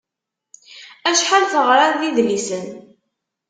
Acḥal 1.09 1.43
teɣriḍ 1.51 1.93
d 2.15 2.17
idlisen? 2.21 2.65